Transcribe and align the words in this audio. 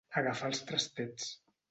Agafar 0.19 0.47
els 0.53 0.61
trastets. 0.71 1.29